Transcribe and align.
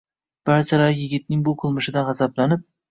Barchalari 0.49 0.97
yigitning 1.03 1.47
bu 1.51 1.57
qilmishidan 1.65 2.11
g'azablanib 2.11 2.71